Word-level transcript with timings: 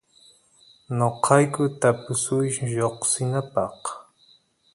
noqayku 0.97 1.63
tapusuysh 1.81 2.59
lloksinapaq 2.75 3.81